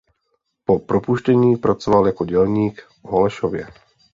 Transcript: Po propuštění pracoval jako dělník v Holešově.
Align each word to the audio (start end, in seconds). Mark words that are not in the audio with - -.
Po 0.65 0.79
propuštění 0.79 1.57
pracoval 1.57 2.07
jako 2.07 2.25
dělník 2.25 2.81
v 2.81 3.03
Holešově. 3.07 3.67